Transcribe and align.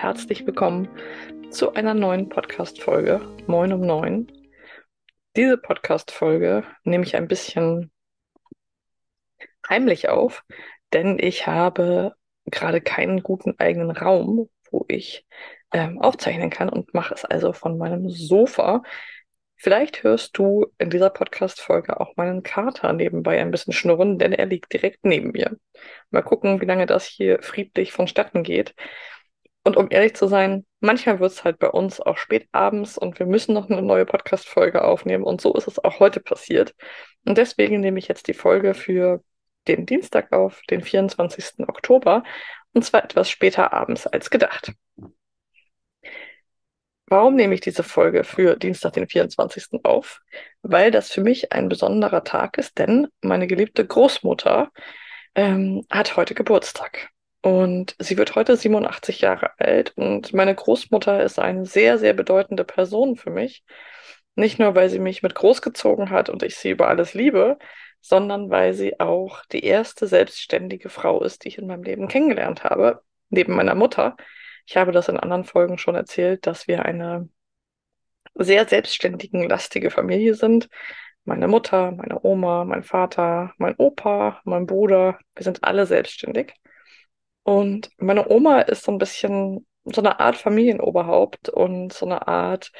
herzlich 0.00 0.46
willkommen 0.46 0.88
zu 1.50 1.74
einer 1.74 1.92
neuen 1.92 2.28
Podcast-Folge 2.28 3.20
Moin 3.48 3.72
um 3.72 3.80
Neun. 3.80 4.30
Diese 5.34 5.58
Podcast-Folge 5.58 6.62
nehme 6.84 7.02
ich 7.02 7.16
ein 7.16 7.26
bisschen 7.26 7.90
heimlich 9.68 10.08
auf, 10.08 10.44
denn 10.92 11.18
ich 11.18 11.48
habe 11.48 12.14
gerade 12.46 12.80
keinen 12.80 13.24
guten 13.24 13.56
eigenen 13.58 13.90
Raum, 13.90 14.48
wo 14.70 14.84
ich 14.86 15.26
ähm, 15.72 16.00
aufzeichnen 16.00 16.50
kann 16.50 16.68
und 16.68 16.94
mache 16.94 17.14
es 17.14 17.24
also 17.24 17.52
von 17.52 17.76
meinem 17.76 18.08
Sofa. 18.08 18.84
Vielleicht 19.56 20.04
hörst 20.04 20.38
du 20.38 20.66
in 20.78 20.90
dieser 20.90 21.10
Podcast-Folge 21.10 21.98
auch 21.98 22.14
meinen 22.14 22.44
Kater 22.44 22.92
nebenbei 22.92 23.40
ein 23.40 23.50
bisschen 23.50 23.72
schnurren, 23.72 24.16
denn 24.16 24.32
er 24.32 24.46
liegt 24.46 24.72
direkt 24.72 25.04
neben 25.04 25.32
mir. 25.32 25.56
Mal 26.10 26.22
gucken, 26.22 26.60
wie 26.60 26.66
lange 26.66 26.86
das 26.86 27.04
hier 27.04 27.42
friedlich 27.42 27.90
vonstatten 27.90 28.44
geht. 28.44 28.76
Und 29.68 29.76
um 29.76 29.88
ehrlich 29.90 30.16
zu 30.16 30.28
sein, 30.28 30.64
manchmal 30.80 31.20
wird 31.20 31.30
es 31.30 31.44
halt 31.44 31.58
bei 31.58 31.68
uns 31.68 32.00
auch 32.00 32.16
spät 32.16 32.48
abends 32.52 32.96
und 32.96 33.18
wir 33.18 33.26
müssen 33.26 33.52
noch 33.52 33.68
eine 33.68 33.82
neue 33.82 34.06
Podcast-Folge 34.06 34.82
aufnehmen. 34.82 35.24
Und 35.24 35.42
so 35.42 35.52
ist 35.52 35.68
es 35.68 35.78
auch 35.84 36.00
heute 36.00 36.20
passiert. 36.20 36.74
Und 37.26 37.36
deswegen 37.36 37.80
nehme 37.80 37.98
ich 37.98 38.08
jetzt 38.08 38.28
die 38.28 38.32
Folge 38.32 38.72
für 38.72 39.22
den 39.66 39.84
Dienstag 39.84 40.32
auf, 40.32 40.62
den 40.70 40.80
24. 40.80 41.68
Oktober, 41.68 42.22
und 42.72 42.82
zwar 42.82 43.04
etwas 43.04 43.28
später 43.28 43.74
abends 43.74 44.06
als 44.06 44.30
gedacht. 44.30 44.72
Warum 47.04 47.34
nehme 47.36 47.52
ich 47.52 47.60
diese 47.60 47.82
Folge 47.82 48.24
für 48.24 48.56
Dienstag, 48.56 48.94
den 48.94 49.06
24. 49.06 49.84
auf? 49.84 50.22
Weil 50.62 50.90
das 50.90 51.10
für 51.12 51.20
mich 51.20 51.52
ein 51.52 51.68
besonderer 51.68 52.24
Tag 52.24 52.56
ist, 52.56 52.78
denn 52.78 53.08
meine 53.20 53.46
geliebte 53.46 53.86
Großmutter 53.86 54.70
ähm, 55.34 55.84
hat 55.90 56.16
heute 56.16 56.34
Geburtstag. 56.34 57.10
Und 57.40 57.94
sie 57.98 58.18
wird 58.18 58.34
heute 58.34 58.56
87 58.56 59.20
Jahre 59.20 59.52
alt 59.58 59.92
und 59.96 60.32
meine 60.34 60.54
Großmutter 60.54 61.22
ist 61.22 61.38
eine 61.38 61.66
sehr, 61.66 61.98
sehr 61.98 62.12
bedeutende 62.12 62.64
Person 62.64 63.16
für 63.16 63.30
mich. 63.30 63.64
Nicht 64.34 64.58
nur, 64.58 64.74
weil 64.74 64.88
sie 64.90 64.98
mich 64.98 65.22
mit 65.22 65.34
großgezogen 65.34 66.10
hat 66.10 66.30
und 66.30 66.42
ich 66.42 66.56
sie 66.56 66.70
über 66.70 66.88
alles 66.88 67.14
liebe, 67.14 67.58
sondern 68.00 68.50
weil 68.50 68.74
sie 68.74 69.00
auch 69.00 69.44
die 69.46 69.64
erste 69.64 70.06
selbstständige 70.06 70.88
Frau 70.88 71.22
ist, 71.22 71.44
die 71.44 71.48
ich 71.48 71.58
in 71.58 71.66
meinem 71.66 71.82
Leben 71.84 72.08
kennengelernt 72.08 72.64
habe, 72.64 73.02
neben 73.30 73.54
meiner 73.54 73.74
Mutter. 73.74 74.16
Ich 74.66 74.76
habe 74.76 74.92
das 74.92 75.08
in 75.08 75.18
anderen 75.18 75.44
Folgen 75.44 75.78
schon 75.78 75.94
erzählt, 75.94 76.46
dass 76.46 76.68
wir 76.68 76.84
eine 76.84 77.28
sehr 78.34 78.66
selbstständigen, 78.68 79.48
lastige 79.48 79.90
Familie 79.90 80.34
sind. 80.34 80.68
Meine 81.24 81.48
Mutter, 81.48 81.92
meine 81.92 82.24
Oma, 82.24 82.64
mein 82.64 82.82
Vater, 82.82 83.52
mein 83.58 83.74
Opa, 83.76 84.40
mein 84.44 84.66
Bruder, 84.66 85.18
wir 85.34 85.44
sind 85.44 85.64
alle 85.64 85.86
selbstständig. 85.86 86.54
Und 87.48 87.88
meine 87.96 88.28
Oma 88.28 88.60
ist 88.60 88.84
so 88.84 88.92
ein 88.92 88.98
bisschen 88.98 89.66
so 89.84 90.02
eine 90.02 90.20
Art 90.20 90.36
Familienoberhaupt 90.36 91.48
und 91.48 91.94
so 91.94 92.04
eine 92.04 92.28
Art 92.28 92.72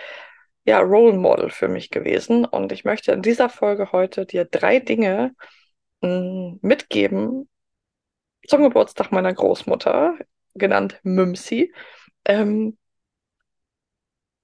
ja, 0.67 0.81
Role 0.81 1.17
Model 1.17 1.49
für 1.49 1.69
mich 1.69 1.89
gewesen. 1.89 2.45
Und 2.45 2.71
ich 2.71 2.85
möchte 2.85 3.13
in 3.13 3.23
dieser 3.23 3.49
Folge 3.49 3.93
heute 3.93 4.27
dir 4.27 4.45
drei 4.45 4.79
Dinge 4.79 5.35
mm, 6.03 6.57
mitgeben 6.61 7.49
zum 8.47 8.63
Geburtstag 8.63 9.11
meiner 9.11 9.33
Großmutter, 9.33 10.19
genannt 10.53 11.01
Mümsi, 11.03 11.73
ähm, 12.27 12.77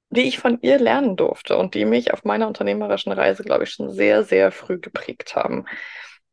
die 0.08 0.22
ich 0.22 0.38
von 0.38 0.58
ihr 0.62 0.78
lernen 0.78 1.16
durfte 1.16 1.58
und 1.58 1.74
die 1.74 1.84
mich 1.84 2.14
auf 2.14 2.24
meiner 2.24 2.46
unternehmerischen 2.48 3.12
Reise, 3.12 3.42
glaube 3.42 3.64
ich, 3.64 3.72
schon 3.72 3.90
sehr, 3.90 4.24
sehr 4.24 4.52
früh 4.52 4.78
geprägt 4.78 5.36
haben. 5.36 5.66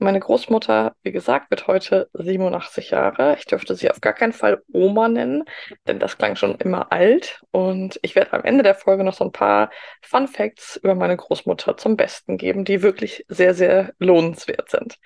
Meine 0.04 0.20
Großmutter, 0.20 0.96
wie 1.04 1.12
gesagt, 1.12 1.52
wird 1.52 1.68
heute 1.68 2.10
87 2.14 2.90
Jahre. 2.90 3.36
Ich 3.38 3.46
dürfte 3.46 3.76
sie 3.76 3.92
auf 3.92 4.02
gar 4.02 4.14
keinen 4.14 4.34
Fall 4.34 4.64
Oma 4.74 5.08
nennen, 5.08 5.44
denn 5.86 6.00
das 6.00 6.18
klang 6.18 6.36
schon 6.36 6.56
immer 6.56 6.92
alt. 6.92 7.40
Und 7.52 8.00
ich 8.02 8.16
werde 8.16 8.34
am 8.34 8.44
Ende 8.44 8.64
der 8.64 8.74
Folge 8.74 9.04
noch 9.04 9.14
so 9.14 9.26
ein 9.26 9.32
paar 9.32 9.70
Fun 10.02 10.28
Facts 10.28 10.78
über 10.78 10.96
meine 10.96 11.16
Großmutter 11.18 11.78
zum 11.78 11.98
Besten 11.98 12.38
geben, 12.38 12.66
die 12.66 12.82
wirklich 12.82 13.26
sehr, 13.28 13.54
sehr 13.54 13.94
lohnenswert 14.00 14.72
sind. 14.72 14.98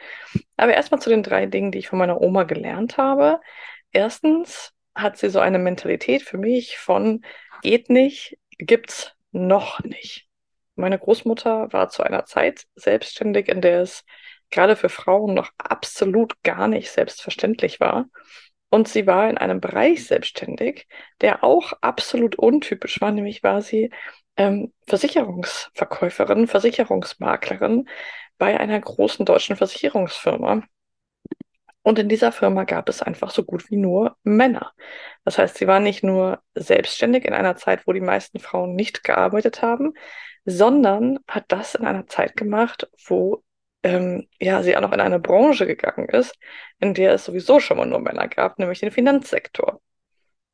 Aber 0.56 0.74
erstmal 0.74 1.02
zu 1.02 1.10
den 1.10 1.24
drei 1.24 1.46
Dingen, 1.46 1.74
die 1.74 1.80
ich 1.80 1.90
von 1.90 2.00
meiner 2.00 2.22
Oma 2.22 2.44
gelernt 2.44 2.96
habe. 2.96 3.42
Erstens 3.92 4.72
hat 4.96 5.18
sie 5.18 5.30
so 5.30 5.42
eine 5.42 5.60
Mentalität 5.60 6.22
für 6.22 6.38
mich 6.38 6.78
von 6.78 7.26
geht 7.62 7.90
nicht, 7.90 8.38
gibt's 8.60 9.12
noch 9.34 9.82
nicht. 9.82 10.30
Meine 10.76 10.98
Großmutter 10.98 11.74
war 11.74 11.90
zu 11.90 12.02
einer 12.02 12.24
Zeit 12.24 12.64
selbstständig, 12.76 13.50
in 13.50 13.60
der 13.60 13.82
es 13.82 14.06
gerade 14.52 14.76
für 14.76 14.90
Frauen 14.90 15.34
noch 15.34 15.50
absolut 15.58 16.42
gar 16.44 16.68
nicht 16.68 16.92
selbstverständlich 16.92 17.80
war. 17.80 18.06
Und 18.70 18.88
sie 18.88 19.08
war 19.08 19.30
in 19.30 19.38
einem 19.38 19.62
Bereich 19.62 20.06
selbstständig, 20.06 20.88
der 21.22 21.44
auch 21.44 21.74
absolut 21.82 22.36
untypisch 22.36 23.00
war, 23.00 23.12
nämlich 23.12 23.44
war 23.44 23.62
sie 23.62 23.92
ähm, 24.38 24.74
Versicherungsverkäuferin, 24.88 26.48
Versicherungsmaklerin 26.48 27.88
bei 28.38 28.60
einer 28.60 28.80
großen 28.80 29.26
deutschen 29.26 29.56
Versicherungsfirma. 29.56 30.64
Und 31.84 32.00
in 32.00 32.10
dieser 32.10 32.32
Firma 32.32 32.64
gab 32.64 32.90
es 32.90 33.04
einfach 33.04 33.30
so 33.30 33.44
gut 33.44 33.70
wie 33.70 33.78
nur 33.78 34.18
Männer. 34.24 34.74
Das 35.24 35.38
heißt, 35.38 35.56
sie 35.56 35.68
war 35.68 35.80
nicht 35.80 36.04
nur 36.04 36.42
selbstständig 36.56 37.26
in 37.26 37.34
einer 37.34 37.58
Zeit, 37.58 37.86
wo 37.86 37.94
die 37.94 38.02
meisten 38.02 38.40
Frauen 38.40 38.76
nicht 38.76 39.04
gearbeitet 39.04 39.62
haben, 39.62 39.94
sondern 40.46 41.20
hat 41.28 41.46
das 41.50 41.76
in 41.76 41.86
einer 41.86 42.08
Zeit 42.08 42.36
gemacht, 42.36 42.90
wo 43.08 43.44
ähm, 43.86 44.28
ja, 44.40 44.64
sie 44.64 44.76
auch 44.76 44.82
noch 44.82 44.92
in 44.94 45.00
eine 45.00 45.20
Branche 45.20 45.68
gegangen 45.68 46.10
ist, 46.10 46.36
in 46.80 46.96
der 46.96 47.14
es 47.14 47.26
sowieso 47.26 47.60
schon 47.60 47.78
mal 47.78 47.86
nur 47.86 48.00
Männer 48.00 48.28
gab, 48.28 48.58
nämlich 48.58 48.80
den 48.80 48.92
Finanzsektor. 48.92 49.80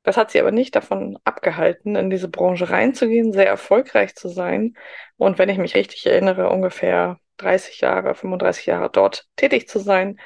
Das 0.03 0.17
hat 0.17 0.31
sie 0.31 0.39
aber 0.41 0.51
nicht 0.51 0.75
davon 0.75 1.17
abgehalten, 1.23 1.95
in 1.95 2.09
diese 2.09 2.27
Branche 2.27 2.69
reinzugehen, 2.69 3.31
sehr 3.31 3.47
erfolgreich 3.47 4.15
zu 4.15 4.27
sein 4.27 4.75
und 5.17 5.37
wenn 5.37 5.47
ich 5.47 5.57
mich 5.57 5.75
richtig 5.75 6.05
erinnere, 6.05 6.49
ungefähr 6.49 7.19
30 7.37 7.79
Jahre, 7.79 8.15
35 8.15 8.65
Jahre 8.65 8.89
dort 8.91 9.25
tätig 9.37 9.67
zu 9.69 9.79
sein. 9.79 10.19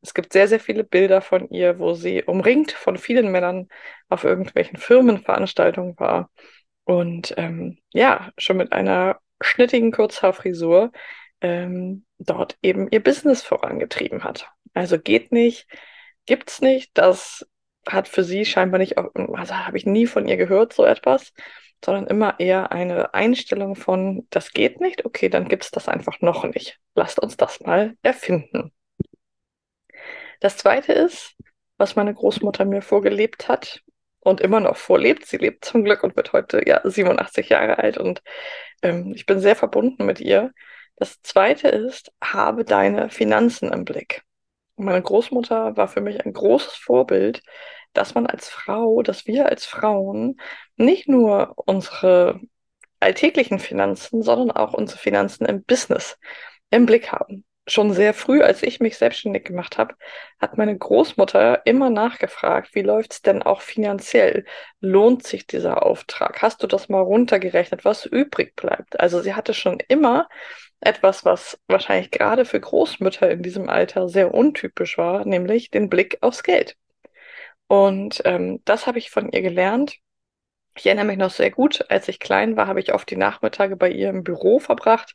Es 0.00 0.14
gibt 0.14 0.32
sehr, 0.32 0.48
sehr 0.48 0.60
viele 0.60 0.84
Bilder 0.84 1.20
von 1.20 1.48
ihr, 1.50 1.78
wo 1.78 1.94
sie 1.94 2.22
umringt 2.24 2.72
von 2.72 2.96
vielen 2.96 3.30
Männern 3.32 3.68
auf 4.08 4.24
irgendwelchen 4.24 4.78
Firmenveranstaltungen 4.78 5.98
war 5.98 6.30
und 6.84 7.34
ähm, 7.36 7.78
ja, 7.92 8.30
schon 8.38 8.56
mit 8.56 8.72
einer 8.72 9.20
schnittigen 9.40 9.92
Kurzhaarfrisur 9.92 10.92
ähm, 11.42 12.04
dort 12.18 12.56
eben 12.62 12.88
ihr 12.90 13.02
Business 13.02 13.42
vorangetrieben 13.42 14.24
hat. 14.24 14.48
Also 14.74 14.98
geht 14.98 15.32
nicht, 15.32 15.66
gibt's 16.26 16.60
nicht. 16.60 16.90
Das 16.94 17.46
hat 17.86 18.08
für 18.08 18.24
sie 18.24 18.44
scheinbar 18.44 18.78
nicht, 18.78 18.96
also 18.96 19.54
habe 19.54 19.76
ich 19.76 19.86
nie 19.86 20.06
von 20.06 20.26
ihr 20.26 20.36
gehört, 20.36 20.72
so 20.72 20.84
etwas, 20.84 21.32
sondern 21.84 22.06
immer 22.06 22.38
eher 22.38 22.70
eine 22.70 23.12
Einstellung 23.12 23.74
von, 23.74 24.26
das 24.30 24.52
geht 24.52 24.80
nicht, 24.80 25.04
okay, 25.04 25.28
dann 25.28 25.48
gibt's 25.48 25.72
das 25.72 25.88
einfach 25.88 26.20
noch 26.20 26.44
nicht. 26.44 26.78
Lasst 26.94 27.18
uns 27.18 27.36
das 27.36 27.60
mal 27.60 27.96
erfinden. 28.02 28.72
Das 30.40 30.56
zweite 30.56 30.92
ist, 30.92 31.36
was 31.76 31.96
meine 31.96 32.14
Großmutter 32.14 32.64
mir 32.64 32.82
vorgelebt 32.82 33.48
hat 33.48 33.82
und 34.20 34.40
immer 34.40 34.60
noch 34.60 34.76
vorlebt. 34.76 35.26
Sie 35.26 35.36
lebt 35.36 35.64
zum 35.64 35.84
Glück 35.84 36.04
und 36.04 36.16
wird 36.16 36.32
heute 36.32 36.62
ja 36.66 36.80
87 36.84 37.48
Jahre 37.48 37.78
alt 37.78 37.98
und 37.98 38.22
ähm, 38.82 39.12
ich 39.14 39.26
bin 39.26 39.40
sehr 39.40 39.56
verbunden 39.56 40.06
mit 40.06 40.20
ihr. 40.20 40.52
Das 41.02 41.20
zweite 41.20 41.66
ist, 41.66 42.12
habe 42.22 42.64
deine 42.64 43.10
Finanzen 43.10 43.72
im 43.72 43.84
Blick. 43.84 44.22
Meine 44.76 45.02
Großmutter 45.02 45.76
war 45.76 45.88
für 45.88 46.00
mich 46.00 46.24
ein 46.24 46.32
großes 46.32 46.74
Vorbild, 46.74 47.42
dass 47.92 48.14
man 48.14 48.28
als 48.28 48.48
Frau, 48.48 49.02
dass 49.02 49.26
wir 49.26 49.46
als 49.46 49.64
Frauen 49.64 50.40
nicht 50.76 51.08
nur 51.08 51.54
unsere 51.56 52.38
alltäglichen 53.00 53.58
Finanzen, 53.58 54.22
sondern 54.22 54.52
auch 54.52 54.74
unsere 54.74 55.00
Finanzen 55.00 55.44
im 55.44 55.64
Business 55.64 56.18
im 56.70 56.86
Blick 56.86 57.10
haben 57.10 57.44
schon 57.66 57.92
sehr 57.92 58.12
früh, 58.14 58.42
als 58.42 58.62
ich 58.62 58.80
mich 58.80 58.98
selbstständig 58.98 59.44
gemacht 59.44 59.78
habe, 59.78 59.94
hat 60.40 60.58
meine 60.58 60.76
Großmutter 60.76 61.64
immer 61.64 61.90
nachgefragt, 61.90 62.74
wie 62.74 62.82
läuft 62.82 63.12
es 63.12 63.22
denn 63.22 63.42
auch 63.42 63.60
finanziell? 63.60 64.44
Lohnt 64.80 65.24
sich 65.24 65.46
dieser 65.46 65.84
Auftrag? 65.86 66.42
Hast 66.42 66.62
du 66.62 66.66
das 66.66 66.88
mal 66.88 67.00
runtergerechnet, 67.00 67.84
was 67.84 68.04
übrig 68.04 68.56
bleibt? 68.56 68.98
Also 68.98 69.20
sie 69.20 69.34
hatte 69.34 69.54
schon 69.54 69.78
immer 69.88 70.28
etwas, 70.82 71.24
was 71.24 71.58
wahrscheinlich 71.68 72.10
gerade 72.10 72.44
für 72.44 72.60
Großmütter 72.60 73.30
in 73.30 73.42
diesem 73.42 73.68
Alter 73.68 74.08
sehr 74.08 74.34
untypisch 74.34 74.98
war, 74.98 75.24
nämlich 75.24 75.70
den 75.70 75.88
Blick 75.88 76.18
aufs 76.20 76.42
Geld. 76.42 76.76
Und 77.68 78.22
ähm, 78.24 78.60
das 78.64 78.86
habe 78.86 78.98
ich 78.98 79.10
von 79.10 79.30
ihr 79.30 79.42
gelernt. 79.42 79.96
Ich 80.76 80.86
erinnere 80.86 81.06
mich 81.06 81.18
noch 81.18 81.30
sehr 81.30 81.50
gut, 81.50 81.84
als 81.90 82.08
ich 82.08 82.18
klein 82.18 82.56
war, 82.56 82.66
habe 82.66 82.80
ich 82.80 82.94
oft 82.94 83.10
die 83.10 83.16
Nachmittage 83.16 83.76
bei 83.76 83.90
ihr 83.90 84.10
im 84.10 84.24
Büro 84.24 84.58
verbracht 84.58 85.14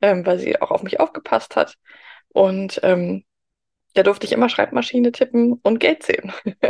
ähm, 0.00 0.26
weil 0.26 0.38
sie 0.38 0.60
auch 0.60 0.70
auf 0.70 0.82
mich 0.82 1.00
aufgepasst 1.00 1.56
hat. 1.56 1.76
Und 2.28 2.80
ähm, 2.82 3.24
da 3.94 4.02
durfte 4.02 4.26
ich 4.26 4.32
immer 4.32 4.48
Schreibmaschine 4.48 5.12
tippen 5.12 5.54
und 5.62 5.78
Geld 5.80 6.02
sehen. 6.02 6.32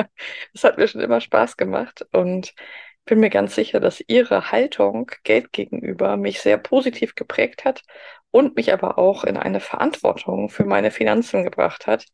das 0.53 0.65
hat 0.65 0.79
mir 0.79 0.89
schon 0.89 1.01
immer 1.01 1.21
Spaß 1.21 1.57
gemacht 1.57 2.07
und 2.13 2.55
bin 3.07 3.21
mir 3.21 3.31
ganz 3.31 3.55
sicher, 3.55 3.81
dass 3.81 4.03
ihre 4.07 4.51
Haltung 4.53 5.11
Geld 5.25 5.53
gegenüber 5.53 6.17
mich 6.17 6.41
sehr 6.41 6.59
positiv 6.59 7.15
geprägt 7.15 7.65
hat 7.65 7.83
und 8.31 8.57
mich 8.57 8.73
aber 8.73 8.99
auch 8.99 9.25
in 9.25 9.37
eine 9.37 9.61
Verantwortung 9.61 10.51
für 10.51 10.65
meine 10.65 10.91
Finanzen 10.91 11.45
gebracht 11.45 11.87
hat, 11.87 12.07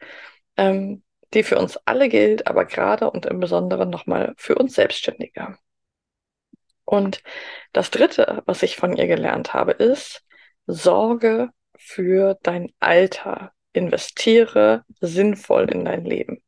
ähm, 0.56 1.02
die 1.34 1.42
für 1.42 1.58
uns 1.58 1.78
alle 1.86 2.08
gilt, 2.08 2.46
aber 2.46 2.66
gerade 2.66 3.10
und 3.10 3.26
im 3.26 3.40
Besonderen 3.40 3.90
nochmal 3.90 4.34
für 4.36 4.54
uns 4.56 4.74
Selbstständige. 4.74 5.56
Und 6.84 7.22
das 7.72 7.90
Dritte, 7.90 8.42
was 8.46 8.62
ich 8.62 8.76
von 8.76 8.96
ihr 8.96 9.06
gelernt 9.06 9.54
habe, 9.54 9.72
ist, 9.72 10.24
sorge 10.66 11.50
für 11.76 12.38
dein 12.42 12.72
Alter, 12.80 13.52
investiere 13.72 14.84
sinnvoll 15.00 15.70
in 15.70 15.84
dein 15.84 16.04
Leben. 16.04 16.42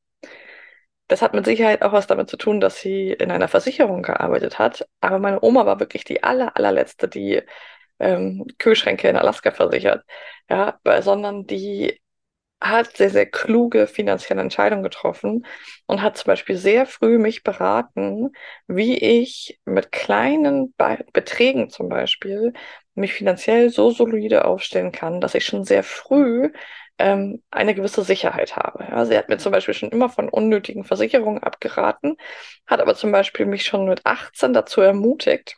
Das 1.09 1.21
hat 1.23 1.35
mit 1.35 1.45
Sicherheit 1.45 1.83
auch 1.83 1.93
was 1.93 2.07
damit 2.07 2.31
zu 2.31 2.37
tun, 2.37 2.61
dass 2.61 2.79
sie 2.81 3.13
in 3.13 3.31
einer 3.31 3.49
Versicherung 3.49 4.03
gearbeitet 4.03 4.59
hat. 4.59 4.87
Aber 5.01 5.19
meine 5.19 5.43
Oma 5.43 5.67
war 5.67 5.79
wirklich 5.81 6.05
die 6.05 6.23
aller, 6.23 6.57
allerletzte, 6.57 7.09
die 7.09 7.43
ähm, 7.99 8.47
Kühlschränke 8.59 9.09
in 9.09 9.17
Alaska 9.17 9.53
versichert. 9.53 10.05
Ja, 10.51 10.79
sondern 11.03 11.47
die 11.47 12.01
hat 12.61 12.97
sehr, 12.97 13.11
sehr 13.11 13.27
kluge 13.27 13.87
finanzielle 13.87 14.41
Entscheidungen 14.43 14.83
getroffen 14.85 15.47
und 15.87 16.03
hat 16.03 16.17
zum 16.17 16.29
Beispiel 16.29 16.57
sehr 16.57 16.87
früh 16.87 17.19
mich 17.19 17.43
beraten, 17.45 18.31
wie 18.67 18.97
ich 18.99 19.61
mit 19.67 19.93
kleinen 19.93 20.73
Be 20.77 21.05
Beträgen 21.13 21.71
zum 21.71 21.89
Beispiel 21.91 22.53
mich 22.95 23.15
finanziell 23.15 23.71
so 23.71 23.91
solide 23.91 24.45
aufstellen 24.47 24.93
kann, 24.93 25.21
dass 25.21 25.35
ich 25.35 25.45
schon 25.47 25.65
sehr 25.65 25.83
früh 25.85 26.51
ähm, 26.99 27.43
eine 27.51 27.75
gewisse 27.75 28.03
Sicherheit 28.05 28.57
habe. 28.57 28.85
Ja, 28.89 29.05
sie 29.05 29.17
hat 29.17 29.29
mir 29.29 29.39
zum 29.39 29.53
Beispiel 29.53 29.75
schon 29.75 29.91
immer 29.91 30.09
von 30.09 30.29
unnötigen 30.29 30.85
Versicherungen 30.85 31.43
abgeraten, 31.43 32.17
hat 32.67 32.81
aber 32.81 32.95
zum 32.95 33.13
Beispiel 33.13 33.47
mich 33.47 33.65
schon 33.65 33.87
mit 33.89 34.07
18 34.07 34.53
dazu 34.53 34.81
ermutigt, 34.81 35.57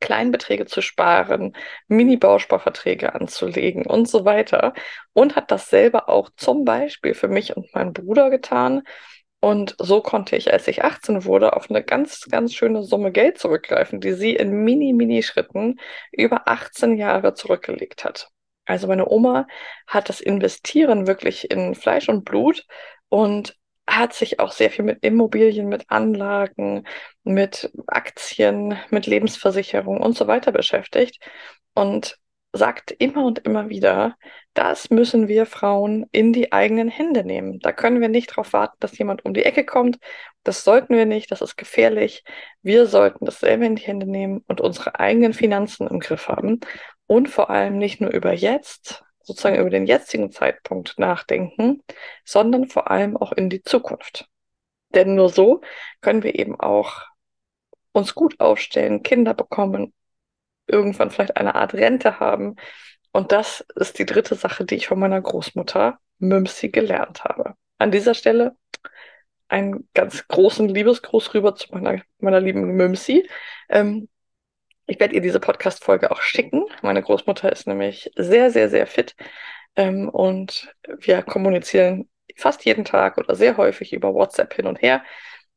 Kleinbeträge 0.00 0.66
zu 0.66 0.80
sparen, 0.80 1.56
Mini-Bausparverträge 1.88 3.14
anzulegen 3.14 3.84
und 3.86 4.08
so 4.08 4.24
weiter. 4.24 4.74
Und 5.12 5.36
hat 5.36 5.50
das 5.50 5.70
selber 5.70 6.08
auch 6.08 6.30
zum 6.36 6.64
Beispiel 6.64 7.14
für 7.14 7.28
mich 7.28 7.56
und 7.56 7.74
meinen 7.74 7.92
Bruder 7.92 8.30
getan. 8.30 8.82
Und 9.40 9.76
so 9.78 10.00
konnte 10.02 10.36
ich, 10.36 10.52
als 10.52 10.66
ich 10.68 10.84
18 10.84 11.24
wurde, 11.24 11.54
auf 11.54 11.70
eine 11.70 11.82
ganz, 11.84 12.26
ganz 12.30 12.54
schöne 12.54 12.82
Summe 12.82 13.12
Geld 13.12 13.38
zurückgreifen, 13.38 14.00
die 14.00 14.12
sie 14.12 14.34
in 14.34 14.64
Mini-Mini-Schritten 14.64 15.78
über 16.12 16.48
18 16.48 16.96
Jahre 16.96 17.34
zurückgelegt 17.34 18.04
hat. 18.04 18.30
Also 18.68 18.86
meine 18.86 19.08
Oma 19.08 19.46
hat 19.86 20.10
das 20.10 20.20
Investieren 20.20 21.06
wirklich 21.06 21.50
in 21.50 21.74
Fleisch 21.74 22.08
und 22.08 22.24
Blut 22.24 22.66
und 23.08 23.56
hat 23.88 24.12
sich 24.12 24.38
auch 24.40 24.52
sehr 24.52 24.70
viel 24.70 24.84
mit 24.84 25.02
Immobilien, 25.02 25.68
mit 25.68 25.90
Anlagen, 25.90 26.84
mit 27.24 27.72
Aktien, 27.86 28.78
mit 28.90 29.06
Lebensversicherung 29.06 30.00
und 30.02 30.16
so 30.16 30.26
weiter 30.26 30.52
beschäftigt 30.52 31.18
und 31.74 32.18
sagt 32.52 32.90
immer 32.90 33.24
und 33.24 33.40
immer 33.40 33.70
wieder, 33.70 34.16
das 34.52 34.90
müssen 34.90 35.28
wir 35.28 35.46
Frauen 35.46 36.06
in 36.12 36.32
die 36.32 36.52
eigenen 36.52 36.88
Hände 36.88 37.24
nehmen. 37.24 37.60
Da 37.60 37.72
können 37.72 38.00
wir 38.00 38.08
nicht 38.08 38.30
darauf 38.32 38.52
warten, 38.52 38.76
dass 38.80 38.98
jemand 38.98 39.24
um 39.24 39.32
die 39.32 39.44
Ecke 39.44 39.64
kommt. 39.64 39.98
Das 40.44 40.64
sollten 40.64 40.94
wir 40.94 41.06
nicht, 41.06 41.30
das 41.30 41.40
ist 41.40 41.56
gefährlich. 41.56 42.24
Wir 42.62 42.86
sollten 42.86 43.24
das 43.24 43.40
selber 43.40 43.64
in 43.64 43.76
die 43.76 43.82
Hände 43.82 44.06
nehmen 44.06 44.44
und 44.46 44.60
unsere 44.60 44.98
eigenen 44.98 45.32
Finanzen 45.32 45.86
im 45.86 46.00
Griff 46.00 46.28
haben 46.28 46.60
und 47.08 47.28
vor 47.28 47.50
allem 47.50 47.78
nicht 47.78 48.00
nur 48.00 48.10
über 48.10 48.32
jetzt, 48.32 49.02
sozusagen 49.22 49.56
über 49.56 49.70
den 49.70 49.86
jetzigen 49.86 50.30
Zeitpunkt 50.30 50.98
nachdenken, 50.98 51.82
sondern 52.24 52.68
vor 52.68 52.90
allem 52.90 53.16
auch 53.16 53.32
in 53.32 53.50
die 53.50 53.62
Zukunft. 53.62 54.28
Denn 54.94 55.16
nur 55.16 55.28
so 55.28 55.60
können 56.00 56.22
wir 56.22 56.38
eben 56.38 56.60
auch 56.60 57.02
uns 57.92 58.14
gut 58.14 58.38
aufstellen, 58.38 59.02
Kinder 59.02 59.34
bekommen, 59.34 59.92
irgendwann 60.66 61.10
vielleicht 61.10 61.36
eine 61.36 61.54
Art 61.56 61.74
Rente 61.74 62.20
haben. 62.20 62.56
Und 63.12 63.32
das 63.32 63.64
ist 63.74 63.98
die 63.98 64.06
dritte 64.06 64.34
Sache, 64.34 64.64
die 64.64 64.76
ich 64.76 64.86
von 64.86 64.98
meiner 64.98 65.20
Großmutter 65.20 65.98
Mümsi 66.18 66.68
gelernt 66.68 67.24
habe. 67.24 67.54
An 67.78 67.90
dieser 67.90 68.14
Stelle 68.14 68.56
einen 69.48 69.88
ganz 69.94 70.28
großen 70.28 70.68
Liebesgruß 70.68 71.32
rüber 71.34 71.54
zu 71.54 71.72
meiner, 71.72 72.02
meiner 72.18 72.40
lieben 72.40 72.76
Mümsi. 72.76 73.26
Ähm, 73.70 74.08
ich 74.88 74.98
werde 74.98 75.14
ihr 75.14 75.20
diese 75.20 75.38
Podcast-Folge 75.38 76.10
auch 76.10 76.22
schicken. 76.22 76.64
Meine 76.82 77.02
Großmutter 77.02 77.52
ist 77.52 77.66
nämlich 77.66 78.10
sehr, 78.16 78.50
sehr, 78.50 78.70
sehr 78.70 78.86
fit. 78.86 79.14
Ähm, 79.76 80.08
und 80.08 80.74
wir 80.98 81.22
kommunizieren 81.22 82.08
fast 82.36 82.64
jeden 82.64 82.84
Tag 82.84 83.18
oder 83.18 83.34
sehr 83.34 83.56
häufig 83.58 83.92
über 83.92 84.14
WhatsApp 84.14 84.54
hin 84.54 84.66
und 84.66 84.80
her. 84.80 85.04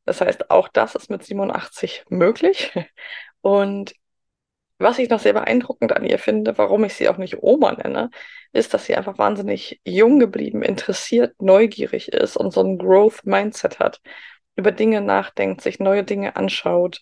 Das 0.04 0.20
heißt, 0.20 0.50
auch 0.50 0.68
das 0.68 0.94
ist 0.94 1.10
mit 1.10 1.24
87 1.24 2.04
möglich. 2.08 2.72
Und 3.40 3.94
was 4.78 4.98
ich 4.98 5.08
noch 5.08 5.20
sehr 5.20 5.32
beeindruckend 5.32 5.92
an 5.92 6.04
ihr 6.04 6.18
finde, 6.18 6.58
warum 6.58 6.84
ich 6.84 6.94
sie 6.94 7.08
auch 7.08 7.16
nicht 7.16 7.42
Oma 7.42 7.72
nenne, 7.72 8.10
ist, 8.52 8.74
dass 8.74 8.84
sie 8.84 8.96
einfach 8.96 9.16
wahnsinnig 9.18 9.80
jung 9.84 10.18
geblieben, 10.18 10.62
interessiert, 10.62 11.40
neugierig 11.40 12.08
ist 12.12 12.36
und 12.36 12.52
so 12.52 12.62
ein 12.62 12.78
Growth-Mindset 12.78 13.78
hat, 13.78 14.00
über 14.56 14.72
Dinge 14.72 15.00
nachdenkt, 15.00 15.62
sich 15.62 15.78
neue 15.78 16.04
Dinge 16.04 16.36
anschaut, 16.36 17.00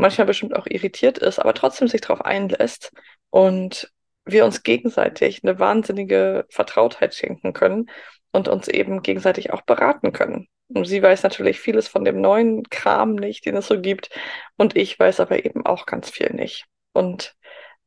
manchmal 0.00 0.26
bestimmt 0.26 0.56
auch 0.56 0.66
irritiert 0.66 1.18
ist, 1.18 1.38
aber 1.38 1.54
trotzdem 1.54 1.88
sich 1.88 2.00
darauf 2.00 2.24
einlässt 2.24 2.92
und 3.30 3.92
wir 4.24 4.44
uns 4.44 4.62
gegenseitig 4.62 5.42
eine 5.42 5.58
wahnsinnige 5.58 6.46
Vertrautheit 6.50 7.14
schenken 7.14 7.52
können 7.52 7.90
und 8.32 8.48
uns 8.48 8.68
eben 8.68 9.02
gegenseitig 9.02 9.52
auch 9.52 9.62
beraten 9.62 10.12
können. 10.12 10.48
Und 10.68 10.86
sie 10.86 11.02
weiß 11.02 11.22
natürlich 11.24 11.60
vieles 11.60 11.88
von 11.88 12.04
dem 12.04 12.20
neuen 12.20 12.62
Kram 12.70 13.14
nicht, 13.14 13.44
den 13.44 13.56
es 13.56 13.66
so 13.66 13.80
gibt, 13.80 14.10
und 14.56 14.76
ich 14.76 14.98
weiß 14.98 15.20
aber 15.20 15.44
eben 15.44 15.66
auch 15.66 15.86
ganz 15.86 16.10
viel 16.10 16.32
nicht. 16.32 16.64
Und 16.92 17.34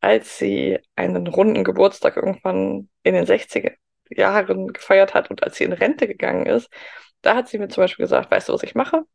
als 0.01 0.37
sie 0.37 0.79
einen 0.95 1.27
runden 1.27 1.63
Geburtstag 1.63 2.17
irgendwann 2.17 2.89
in 3.03 3.13
den 3.13 3.25
60er 3.25 3.73
Jahren 4.09 4.67
gefeiert 4.73 5.13
hat 5.13 5.29
und 5.29 5.43
als 5.43 5.55
sie 5.55 5.63
in 5.63 5.73
Rente 5.73 6.07
gegangen 6.07 6.45
ist, 6.45 6.69
da 7.21 7.35
hat 7.35 7.47
sie 7.47 7.57
mir 7.57 7.69
zum 7.69 7.83
Beispiel 7.83 8.03
gesagt, 8.03 8.29
weißt 8.29 8.49
du, 8.49 8.53
was 8.53 8.63
ich 8.63 8.75
mache? 8.75 9.05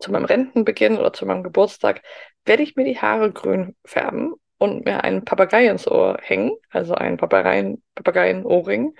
Zu 0.00 0.10
meinem 0.10 0.24
Rentenbeginn 0.24 0.98
oder 0.98 1.12
zu 1.12 1.26
meinem 1.26 1.42
Geburtstag 1.42 2.02
werde 2.44 2.62
ich 2.62 2.76
mir 2.76 2.84
die 2.84 2.98
Haare 2.98 3.32
grün 3.32 3.76
färben 3.84 4.34
und 4.58 4.84
mir 4.84 5.04
einen 5.04 5.24
Papagei 5.24 5.66
ins 5.66 5.88
Ohr 5.88 6.18
hängen, 6.20 6.52
also 6.70 6.94
einen 6.94 7.16
Papageien, 7.16 7.82
Papageienohrring, 7.94 8.94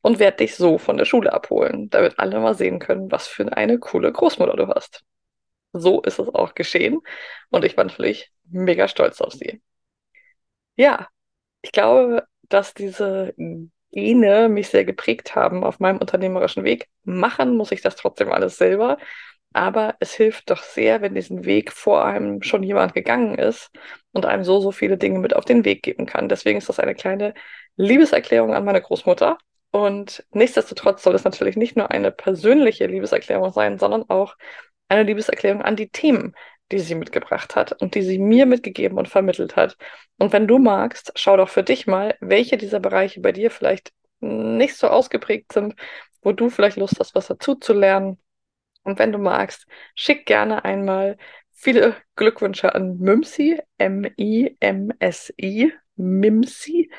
und 0.00 0.18
werde 0.18 0.38
dich 0.38 0.56
so 0.56 0.78
von 0.78 0.96
der 0.96 1.06
Schule 1.06 1.32
abholen, 1.32 1.88
damit 1.90 2.18
alle 2.18 2.38
mal 2.40 2.54
sehen 2.54 2.78
können, 2.78 3.10
was 3.10 3.26
für 3.26 3.56
eine 3.56 3.78
coole 3.78 4.12
Großmutter 4.12 4.56
du 4.56 4.68
hast. 4.68 5.02
So 5.72 6.02
ist 6.02 6.18
es 6.18 6.28
auch 6.28 6.54
geschehen 6.54 7.00
und 7.50 7.64
ich 7.64 7.76
war 7.76 7.84
natürlich 7.84 8.30
mega 8.44 8.86
stolz 8.86 9.20
auf 9.20 9.32
sie. 9.32 9.62
Ja, 10.76 11.08
ich 11.62 11.72
glaube, 11.72 12.26
dass 12.42 12.74
diese 12.74 13.34
Gene 13.92 14.48
mich 14.48 14.68
sehr 14.68 14.84
geprägt 14.84 15.34
haben 15.34 15.64
auf 15.64 15.80
meinem 15.80 15.98
unternehmerischen 15.98 16.64
Weg. 16.64 16.88
Machen 17.04 17.56
muss 17.56 17.72
ich 17.72 17.80
das 17.80 17.96
trotzdem 17.96 18.32
alles 18.32 18.56
selber. 18.58 18.98
Aber 19.54 19.94
es 20.00 20.14
hilft 20.14 20.50
doch 20.50 20.62
sehr, 20.62 21.00
wenn 21.00 21.14
diesen 21.14 21.44
Weg 21.44 21.72
vor 21.72 22.04
einem 22.04 22.42
schon 22.42 22.64
jemand 22.64 22.92
gegangen 22.92 23.36
ist 23.36 23.70
und 24.12 24.26
einem 24.26 24.42
so, 24.44 24.60
so 24.60 24.72
viele 24.72 24.98
Dinge 24.98 25.20
mit 25.20 25.34
auf 25.36 25.44
den 25.44 25.64
Weg 25.64 25.84
geben 25.84 26.06
kann. 26.06 26.28
Deswegen 26.28 26.58
ist 26.58 26.68
das 26.68 26.80
eine 26.80 26.94
kleine 26.96 27.34
Liebeserklärung 27.76 28.52
an 28.52 28.64
meine 28.64 28.82
Großmutter. 28.82 29.38
Und 29.70 30.24
nichtsdestotrotz 30.32 31.04
soll 31.04 31.14
es 31.14 31.24
natürlich 31.24 31.56
nicht 31.56 31.76
nur 31.76 31.92
eine 31.92 32.10
persönliche 32.10 32.86
Liebeserklärung 32.86 33.52
sein, 33.52 33.78
sondern 33.78 34.04
auch 34.10 34.36
eine 34.88 35.04
Liebeserklärung 35.04 35.62
an 35.62 35.76
die 35.76 35.88
Themen, 35.88 36.34
die 36.72 36.80
sie 36.80 36.96
mitgebracht 36.96 37.54
hat 37.54 37.80
und 37.80 37.94
die 37.94 38.02
sie 38.02 38.18
mir 38.18 38.46
mitgegeben 38.46 38.98
und 38.98 39.08
vermittelt 39.08 39.54
hat. 39.56 39.76
Und 40.18 40.32
wenn 40.32 40.48
du 40.48 40.58
magst, 40.58 41.12
schau 41.14 41.36
doch 41.36 41.48
für 41.48 41.62
dich 41.62 41.86
mal, 41.86 42.16
welche 42.20 42.56
dieser 42.56 42.80
Bereiche 42.80 43.20
bei 43.20 43.30
dir 43.30 43.52
vielleicht 43.52 43.92
nicht 44.20 44.76
so 44.76 44.88
ausgeprägt 44.88 45.52
sind, 45.52 45.74
wo 46.22 46.32
du 46.32 46.50
vielleicht 46.50 46.76
Lust 46.76 46.98
hast, 46.98 47.14
was 47.14 47.28
dazu 47.28 47.54
zu 47.54 47.72
lernen 47.72 48.18
und 48.84 48.98
wenn 48.98 49.12
du 49.12 49.18
magst, 49.18 49.66
schick 49.94 50.26
gerne 50.26 50.64
einmal 50.64 51.16
viele 51.50 51.96
Glückwünsche 52.16 52.74
an 52.74 52.98
Mimsi, 52.98 53.60
M-I-M-S-I, 53.78 55.72
Mimsi, 55.96 56.90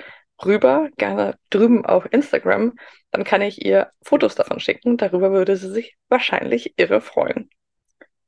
rüber, 0.43 0.89
gerne 0.97 1.37
drüben 1.49 1.85
auf 1.85 2.11
Instagram. 2.11 2.73
Dann 3.11 3.23
kann 3.23 3.41
ich 3.41 3.63
ihr 3.65 3.91
Fotos 4.01 4.35
davon 4.35 4.59
schicken. 4.59 4.97
Darüber 4.97 5.31
würde 5.31 5.55
sie 5.55 5.71
sich 5.71 5.95
wahrscheinlich 6.09 6.73
irre 6.77 7.01
freuen. 7.01 7.49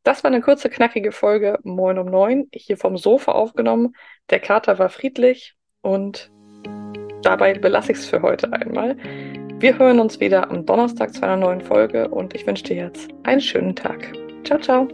Das 0.03 0.23
war 0.23 0.31
eine 0.31 0.41
kurze, 0.41 0.69
knackige 0.69 1.11
Folge 1.11 1.59
Moin 1.63 1.97
um 1.97 2.07
neun, 2.07 2.47
hier 2.53 2.77
vom 2.77 2.97
Sofa 2.97 3.33
aufgenommen. 3.33 3.93
Der 4.29 4.39
Kater 4.39 4.79
war 4.79 4.89
friedlich 4.89 5.55
und 5.81 6.31
dabei 7.23 7.53
belasse 7.55 7.91
ich 7.91 7.97
es 7.97 8.05
für 8.05 8.21
heute 8.21 8.53
einmal. 8.53 8.95
Wir 9.59 9.79
hören 9.79 9.99
uns 9.99 10.19
wieder 10.19 10.51
am 10.51 10.67
Donnerstag 10.67 11.15
zu 11.15 11.23
einer 11.23 11.35
neuen 11.35 11.61
Folge 11.61 12.07
und 12.09 12.35
ich 12.35 12.45
wünsche 12.45 12.63
dir 12.63 12.75
jetzt 12.75 13.09
einen 13.23 13.41
schönen 13.41 13.75
Tag. 13.75 14.13
Ciao, 14.43 14.59
ciao. 14.59 14.87